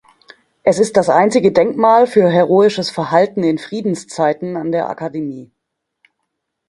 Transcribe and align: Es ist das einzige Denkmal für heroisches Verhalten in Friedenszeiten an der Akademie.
Es 0.63 0.79
ist 0.79 0.97
das 0.97 1.09
einzige 1.09 1.51
Denkmal 1.51 2.07
für 2.07 2.27
heroisches 2.27 2.89
Verhalten 2.89 3.43
in 3.43 3.59
Friedenszeiten 3.59 4.57
an 4.57 4.71
der 4.71 4.89
Akademie. 4.89 5.51